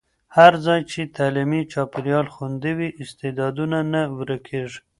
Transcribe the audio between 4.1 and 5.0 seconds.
ورکېږي.